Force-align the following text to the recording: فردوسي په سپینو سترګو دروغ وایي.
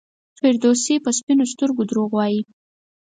فردوسي 0.39 0.95
په 1.05 1.09
سپینو 1.17 1.45
سترګو 1.53 1.83
دروغ 1.89 2.09
وایي. 2.13 2.41